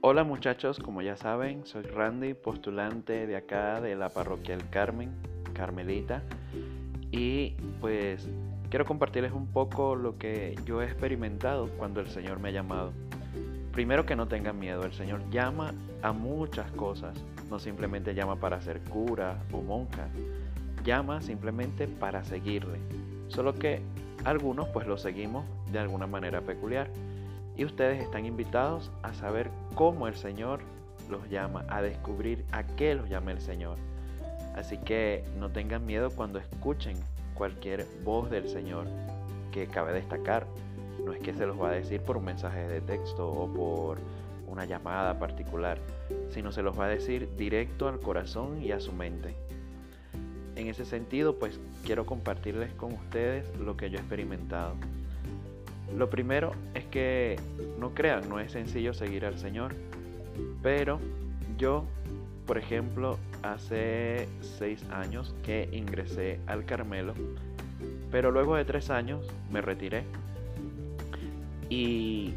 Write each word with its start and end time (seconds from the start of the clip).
Hola 0.00 0.22
muchachos, 0.22 0.78
como 0.78 1.02
ya 1.02 1.16
saben, 1.16 1.66
soy 1.66 1.82
Randy, 1.82 2.32
postulante 2.32 3.26
de 3.26 3.34
acá 3.34 3.80
de 3.80 3.96
la 3.96 4.10
parroquia 4.10 4.54
El 4.54 4.68
Carmen, 4.70 5.10
Carmelita, 5.54 6.22
y 7.10 7.56
pues 7.80 8.28
quiero 8.70 8.84
compartirles 8.84 9.32
un 9.32 9.48
poco 9.48 9.96
lo 9.96 10.16
que 10.16 10.54
yo 10.64 10.82
he 10.82 10.84
experimentado 10.84 11.68
cuando 11.76 12.00
el 12.00 12.06
Señor 12.06 12.38
me 12.38 12.50
ha 12.50 12.52
llamado. 12.52 12.92
Primero 13.72 14.06
que 14.06 14.14
no 14.14 14.28
tengan 14.28 14.56
miedo, 14.60 14.84
el 14.84 14.92
Señor 14.92 15.28
llama 15.30 15.74
a 16.02 16.12
muchas 16.12 16.70
cosas, 16.70 17.18
no 17.50 17.58
simplemente 17.58 18.14
llama 18.14 18.36
para 18.36 18.60
ser 18.60 18.80
cura 18.82 19.42
o 19.50 19.62
monja, 19.62 20.06
llama 20.84 21.20
simplemente 21.22 21.88
para 21.88 22.22
seguirle, 22.22 22.78
solo 23.26 23.52
que 23.52 23.82
algunos 24.24 24.68
pues 24.68 24.86
lo 24.86 24.96
seguimos 24.96 25.44
de 25.72 25.80
alguna 25.80 26.06
manera 26.06 26.40
peculiar 26.40 26.88
y 27.58 27.64
ustedes 27.64 28.00
están 28.00 28.24
invitados 28.24 28.90
a 29.02 29.12
saber 29.12 29.50
cómo 29.74 30.06
el 30.06 30.14
Señor 30.14 30.60
los 31.10 31.28
llama, 31.28 31.66
a 31.68 31.82
descubrir 31.82 32.44
a 32.52 32.62
qué 32.62 32.94
los 32.94 33.10
llama 33.10 33.32
el 33.32 33.40
Señor. 33.40 33.76
Así 34.54 34.78
que 34.78 35.24
no 35.38 35.50
tengan 35.50 35.84
miedo 35.84 36.10
cuando 36.10 36.38
escuchen 36.38 36.96
cualquier 37.34 37.84
voz 38.04 38.30
del 38.30 38.48
Señor 38.48 38.86
que 39.52 39.66
cabe 39.66 39.92
destacar. 39.92 40.46
No 41.04 41.12
es 41.12 41.20
que 41.20 41.34
se 41.34 41.46
los 41.46 41.60
va 41.60 41.70
a 41.70 41.72
decir 41.72 42.00
por 42.00 42.16
un 42.16 42.26
mensaje 42.26 42.66
de 42.68 42.80
texto 42.80 43.28
o 43.28 43.52
por 43.52 43.98
una 44.46 44.64
llamada 44.64 45.18
particular, 45.18 45.78
sino 46.30 46.52
se 46.52 46.62
los 46.62 46.78
va 46.78 46.86
a 46.86 46.88
decir 46.88 47.28
directo 47.36 47.88
al 47.88 47.98
corazón 47.98 48.62
y 48.62 48.70
a 48.70 48.78
su 48.78 48.92
mente. 48.92 49.34
En 50.54 50.68
ese 50.68 50.84
sentido, 50.84 51.38
pues 51.38 51.58
quiero 51.84 52.06
compartirles 52.06 52.72
con 52.74 52.92
ustedes 52.92 53.44
lo 53.58 53.76
que 53.76 53.90
yo 53.90 53.98
he 53.98 54.00
experimentado. 54.00 54.74
Lo 55.96 56.10
primero 56.10 56.52
que 56.90 57.36
no 57.78 57.94
crean, 57.94 58.28
no 58.28 58.40
es 58.40 58.52
sencillo 58.52 58.94
seguir 58.94 59.24
al 59.24 59.38
Señor, 59.38 59.74
pero 60.62 61.00
yo, 61.56 61.84
por 62.46 62.58
ejemplo, 62.58 63.18
hace 63.42 64.28
seis 64.40 64.84
años 64.90 65.34
que 65.42 65.68
ingresé 65.72 66.40
al 66.46 66.64
Carmelo, 66.64 67.14
pero 68.10 68.30
luego 68.30 68.56
de 68.56 68.64
tres 68.64 68.90
años 68.90 69.26
me 69.50 69.60
retiré 69.60 70.04
y 71.68 72.34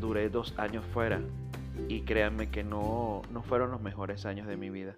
duré 0.00 0.28
dos 0.28 0.54
años 0.58 0.84
fuera 0.92 1.20
y 1.88 2.02
créanme 2.02 2.50
que 2.50 2.64
no, 2.64 3.22
no 3.30 3.42
fueron 3.42 3.70
los 3.70 3.80
mejores 3.80 4.26
años 4.26 4.46
de 4.46 4.56
mi 4.56 4.70
vida. 4.70 4.96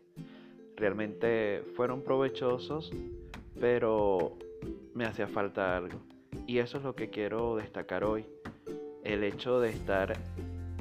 Realmente 0.76 1.62
fueron 1.76 2.02
provechosos, 2.02 2.92
pero 3.60 4.36
me 4.94 5.04
hacía 5.04 5.28
falta 5.28 5.76
algo. 5.76 6.00
Y 6.46 6.58
eso 6.58 6.78
es 6.78 6.84
lo 6.84 6.94
que 6.94 7.10
quiero 7.10 7.56
destacar 7.56 8.04
hoy. 8.04 8.26
El 9.04 9.22
hecho 9.22 9.60
de 9.60 9.68
estar 9.68 10.14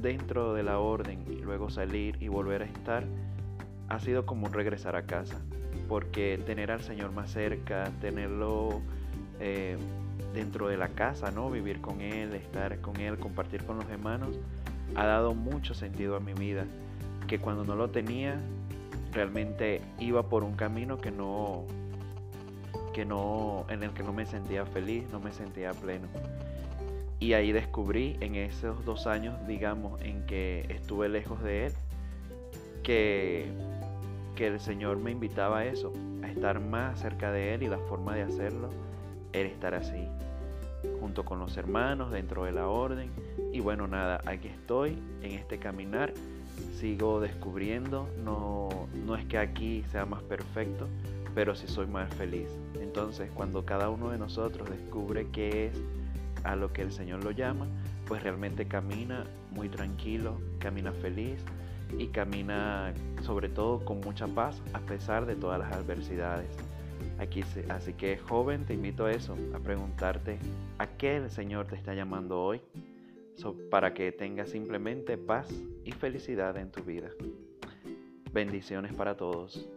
dentro 0.01 0.53
de 0.53 0.63
la 0.63 0.79
orden 0.79 1.25
y 1.29 1.35
luego 1.41 1.69
salir 1.69 2.17
y 2.21 2.29
volver 2.29 2.61
a 2.61 2.65
estar 2.65 3.03
ha 3.89 3.99
sido 3.99 4.25
como 4.25 4.47
un 4.47 4.53
regresar 4.53 4.95
a 4.95 5.03
casa. 5.03 5.41
Porque 5.89 6.41
tener 6.45 6.71
al 6.71 6.81
Señor 6.81 7.11
más 7.11 7.31
cerca, 7.31 7.91
tenerlo 7.99 8.81
eh, 9.41 9.77
dentro 10.33 10.69
de 10.69 10.77
la 10.77 10.87
casa, 10.87 11.31
¿no? 11.31 11.51
Vivir 11.51 11.81
con 11.81 11.99
Él, 11.99 12.33
estar 12.33 12.79
con 12.79 12.95
Él, 12.97 13.19
compartir 13.19 13.65
con 13.65 13.77
los 13.77 13.89
hermanos, 13.89 14.39
ha 14.95 15.05
dado 15.05 15.33
mucho 15.33 15.73
sentido 15.73 16.15
a 16.15 16.21
mi 16.21 16.33
vida. 16.33 16.65
Que 17.27 17.39
cuando 17.39 17.65
no 17.65 17.75
lo 17.75 17.89
tenía, 17.89 18.39
realmente 19.11 19.81
iba 19.99 20.29
por 20.29 20.45
un 20.45 20.55
camino 20.55 20.97
que 20.97 21.11
no, 21.11 21.65
que 22.93 23.03
no, 23.03 23.65
en 23.67 23.83
el 23.83 23.91
que 23.91 24.03
no 24.03 24.13
me 24.13 24.25
sentía 24.25 24.65
feliz, 24.65 25.03
no 25.11 25.19
me 25.19 25.33
sentía 25.33 25.71
pleno. 25.71 26.07
Y 27.23 27.31
ahí 27.31 27.53
descubrí 27.53 28.17
en 28.19 28.35
esos 28.35 28.83
dos 28.83 29.07
años, 29.07 29.47
digamos, 29.47 30.01
en 30.01 30.25
que 30.25 30.65
estuve 30.67 31.07
lejos 31.07 31.41
de 31.41 31.67
Él, 31.67 31.73
que, 32.83 33.45
que 34.35 34.47
el 34.47 34.59
Señor 34.59 34.97
me 34.97 35.11
invitaba 35.11 35.59
a 35.59 35.65
eso, 35.65 35.93
a 36.21 36.27
estar 36.27 36.59
más 36.59 36.99
cerca 36.99 37.31
de 37.31 37.53
Él 37.53 37.63
y 37.63 37.69
la 37.69 37.77
forma 37.77 38.13
de 38.13 38.23
hacerlo 38.23 38.67
era 39.31 39.47
estar 39.47 39.73
así, 39.73 40.05
junto 40.99 41.23
con 41.23 41.39
los 41.39 41.55
hermanos, 41.55 42.11
dentro 42.11 42.43
de 42.43 42.51
la 42.51 42.67
orden. 42.67 43.09
Y 43.53 43.61
bueno, 43.61 43.87
nada, 43.87 44.19
aquí 44.25 44.49
estoy 44.49 44.99
en 45.21 45.31
este 45.31 45.59
caminar, 45.59 46.13
sigo 46.77 47.21
descubriendo, 47.21 48.09
no, 48.21 48.67
no 49.05 49.15
es 49.15 49.23
que 49.27 49.37
aquí 49.37 49.85
sea 49.93 50.05
más 50.05 50.23
perfecto, 50.23 50.89
pero 51.33 51.55
sí 51.55 51.67
soy 51.69 51.87
más 51.87 52.13
feliz. 52.15 52.49
Entonces, 52.81 53.31
cuando 53.33 53.63
cada 53.63 53.89
uno 53.89 54.09
de 54.09 54.17
nosotros 54.17 54.69
descubre 54.69 55.27
qué 55.31 55.67
es 55.67 55.81
a 56.43 56.55
lo 56.55 56.71
que 56.73 56.81
el 56.81 56.91
Señor 56.91 57.23
lo 57.23 57.31
llama, 57.31 57.67
pues 58.07 58.23
realmente 58.23 58.67
camina 58.67 59.25
muy 59.51 59.69
tranquilo, 59.69 60.39
camina 60.59 60.91
feliz 60.91 61.43
y 61.97 62.07
camina 62.07 62.93
sobre 63.21 63.49
todo 63.49 63.83
con 63.85 64.01
mucha 64.01 64.27
paz 64.27 64.61
a 64.73 64.79
pesar 64.79 65.25
de 65.25 65.35
todas 65.35 65.59
las 65.59 65.71
adversidades. 65.73 66.49
Aquí, 67.19 67.43
así 67.69 67.93
que 67.93 68.17
joven, 68.17 68.65
te 68.65 68.73
invito 68.73 69.05
a 69.05 69.11
eso, 69.11 69.37
a 69.53 69.59
preguntarte 69.59 70.39
a 70.77 70.87
qué 70.87 71.17
el 71.17 71.29
Señor 71.29 71.67
te 71.67 71.75
está 71.75 71.93
llamando 71.93 72.41
hoy, 72.41 72.61
para 73.69 73.93
que 73.93 74.11
tengas 74.11 74.49
simplemente 74.49 75.17
paz 75.17 75.49
y 75.83 75.91
felicidad 75.91 76.55
en 76.57 76.71
tu 76.71 76.81
vida. 76.83 77.09
Bendiciones 78.31 78.93
para 78.93 79.15
todos. 79.17 79.67